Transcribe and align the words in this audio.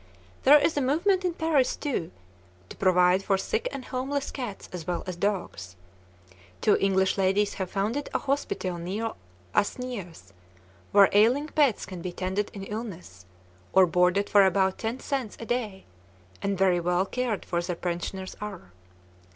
There 0.45 0.57
is 0.57 0.75
a 0.75 0.81
movement 0.81 1.23
in 1.23 1.35
Paris, 1.35 1.75
too, 1.75 2.09
to 2.69 2.75
provide 2.75 3.21
for 3.21 3.37
sick 3.37 3.67
and 3.71 3.85
homeless 3.85 4.31
cats 4.31 4.67
as 4.73 4.87
well 4.87 5.03
as 5.05 5.15
dogs. 5.15 5.75
Two 6.59 6.75
English 6.77 7.19
ladies 7.19 7.53
have 7.61 7.69
founded 7.69 8.09
a 8.11 8.17
hospital 8.17 8.79
near 8.79 9.11
Asnières, 9.53 10.31
where 10.91 11.09
ailing 11.11 11.49
pets 11.49 11.85
can 11.85 12.01
be 12.01 12.11
tended 12.11 12.49
in 12.51 12.63
illness, 12.63 13.27
or 13.73 13.85
boarded 13.85 14.27
for 14.27 14.43
about 14.43 14.79
ten 14.79 14.99
cents 14.99 15.37
a 15.39 15.45
day; 15.45 15.85
and 16.41 16.57
very 16.57 16.79
well 16.79 17.05
cared 17.05 17.45
for 17.45 17.61
their 17.61 17.75
pensioners 17.75 18.35
are. 18.41 18.71